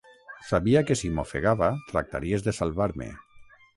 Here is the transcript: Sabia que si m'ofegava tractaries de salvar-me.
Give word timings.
Sabia 0.45 0.81
que 0.87 0.95
si 1.01 1.11
m'ofegava 1.17 1.69
tractaries 1.91 2.47
de 2.49 2.55
salvar-me. 2.61 3.11